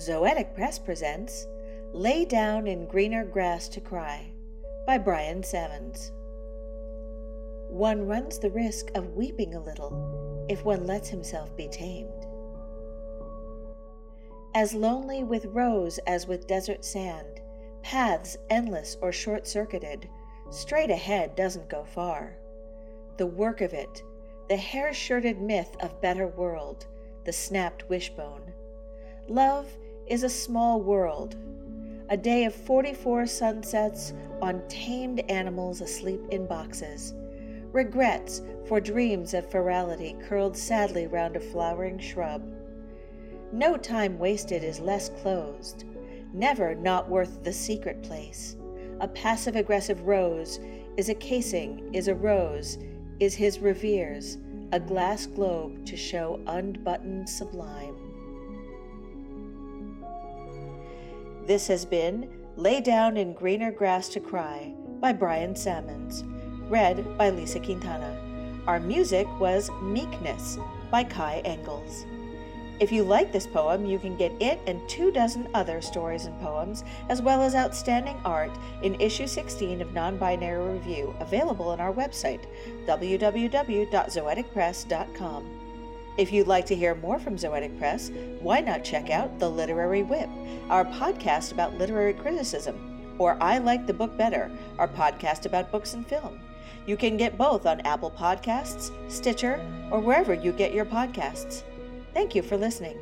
Zoetic 0.00 0.54
Press 0.54 0.78
presents 0.78 1.46
Lay 1.92 2.24
Down 2.24 2.66
in 2.66 2.86
Greener 2.86 3.22
Grass 3.22 3.68
to 3.68 3.82
Cry 3.82 4.32
by 4.86 4.96
Brian 4.96 5.42
Sammons. 5.42 6.10
One 7.68 8.06
runs 8.06 8.38
the 8.38 8.48
risk 8.48 8.90
of 8.94 9.14
weeping 9.14 9.54
a 9.54 9.60
little 9.60 10.46
if 10.48 10.64
one 10.64 10.86
lets 10.86 11.10
himself 11.10 11.54
be 11.54 11.68
tamed. 11.68 12.26
As 14.54 14.72
lonely 14.72 15.22
with 15.22 15.44
rose 15.44 15.98
as 16.06 16.26
with 16.26 16.46
desert 16.46 16.82
sand, 16.82 17.42
paths 17.82 18.38
endless 18.48 18.96
or 19.02 19.12
short 19.12 19.46
circuited, 19.46 20.08
straight 20.48 20.90
ahead 20.90 21.36
doesn't 21.36 21.68
go 21.68 21.84
far. 21.84 22.38
The 23.18 23.26
work 23.26 23.60
of 23.60 23.74
it, 23.74 24.02
the 24.48 24.56
hair 24.56 24.94
shirted 24.94 25.42
myth 25.42 25.76
of 25.80 26.00
better 26.00 26.26
world, 26.26 26.86
the 27.26 27.34
snapped 27.34 27.86
wishbone. 27.90 28.54
Love 29.28 29.76
is 30.10 30.24
a 30.24 30.28
small 30.28 30.80
world, 30.82 31.36
a 32.08 32.16
day 32.16 32.44
of 32.44 32.52
44 32.52 33.28
sunsets 33.28 34.12
on 34.42 34.60
tamed 34.68 35.20
animals 35.30 35.80
asleep 35.80 36.20
in 36.32 36.48
boxes, 36.48 37.14
regrets 37.72 38.42
for 38.66 38.80
dreams 38.80 39.34
of 39.34 39.48
ferality 39.48 40.16
curled 40.20 40.56
sadly 40.56 41.06
round 41.06 41.36
a 41.36 41.40
flowering 41.40 41.96
shrub. 41.96 42.42
No 43.52 43.76
time 43.76 44.18
wasted 44.18 44.64
is 44.64 44.80
less 44.80 45.10
closed, 45.22 45.84
never 46.32 46.74
not 46.74 47.08
worth 47.08 47.44
the 47.44 47.52
secret 47.52 48.02
place. 48.02 48.56
A 48.98 49.06
passive 49.06 49.54
aggressive 49.54 50.02
rose 50.02 50.58
is 50.96 51.08
a 51.08 51.14
casing, 51.14 51.88
is 51.94 52.08
a 52.08 52.14
rose, 52.16 52.78
is 53.20 53.36
his 53.36 53.60
reveres, 53.60 54.38
a 54.72 54.80
glass 54.80 55.26
globe 55.26 55.86
to 55.86 55.96
show 55.96 56.40
unbuttoned 56.48 57.28
sublime. 57.28 58.09
This 61.50 61.66
has 61.66 61.84
been 61.84 62.30
Lay 62.54 62.80
Down 62.80 63.16
in 63.16 63.32
Greener 63.32 63.72
Grass 63.72 64.08
to 64.10 64.20
Cry 64.20 64.72
by 65.00 65.12
Brian 65.12 65.56
Sammons, 65.56 66.22
read 66.68 67.18
by 67.18 67.30
Lisa 67.30 67.58
Quintana. 67.58 68.16
Our 68.68 68.78
music 68.78 69.26
was 69.40 69.68
Meekness 69.82 70.58
by 70.92 71.02
Kai 71.02 71.42
Engels. 71.44 72.06
If 72.78 72.92
you 72.92 73.02
like 73.02 73.32
this 73.32 73.48
poem, 73.48 73.84
you 73.84 73.98
can 73.98 74.16
get 74.16 74.30
it 74.40 74.60
and 74.68 74.88
two 74.88 75.10
dozen 75.10 75.48
other 75.52 75.82
stories 75.82 76.26
and 76.26 76.40
poems, 76.40 76.84
as 77.08 77.20
well 77.20 77.42
as 77.42 77.56
outstanding 77.56 78.20
art, 78.24 78.52
in 78.84 78.94
issue 79.00 79.26
16 79.26 79.82
of 79.82 79.92
Non 79.92 80.18
Binary 80.18 80.74
Review, 80.74 81.16
available 81.18 81.70
on 81.70 81.80
our 81.80 81.92
website, 81.92 82.44
www.zoeticpress.com. 82.86 85.59
If 86.20 86.34
you'd 86.34 86.48
like 86.48 86.66
to 86.66 86.76
hear 86.76 86.94
more 86.94 87.18
from 87.18 87.38
Zoetic 87.38 87.78
Press, 87.78 88.10
why 88.40 88.60
not 88.60 88.84
check 88.84 89.08
out 89.08 89.38
The 89.38 89.48
Literary 89.48 90.02
Whip, 90.02 90.28
our 90.68 90.84
podcast 90.84 91.50
about 91.50 91.78
literary 91.78 92.12
criticism, 92.12 93.14
or 93.16 93.42
I 93.42 93.56
Like 93.56 93.86
the 93.86 93.94
Book 93.94 94.18
Better, 94.18 94.50
our 94.78 94.86
podcast 94.86 95.46
about 95.46 95.72
books 95.72 95.94
and 95.94 96.06
film. 96.06 96.38
You 96.84 96.98
can 96.98 97.16
get 97.16 97.38
both 97.38 97.64
on 97.64 97.80
Apple 97.86 98.10
Podcasts, 98.10 98.92
Stitcher, 99.10 99.64
or 99.90 99.98
wherever 99.98 100.34
you 100.34 100.52
get 100.52 100.74
your 100.74 100.84
podcasts. 100.84 101.62
Thank 102.12 102.34
you 102.34 102.42
for 102.42 102.58
listening. 102.58 102.98